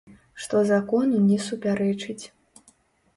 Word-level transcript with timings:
Што 0.43 0.61
закону 0.69 1.19
не 1.31 1.37
супярэчыць. 1.47 2.19